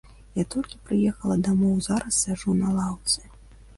[0.37, 3.19] Я толькі прыехала дамоў, зараз сяджу на лаўцы.